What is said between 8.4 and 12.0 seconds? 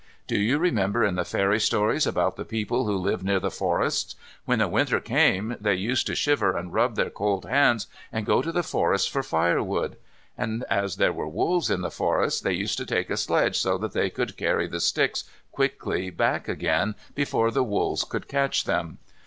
to the forests for firewood. And as there were wolves in the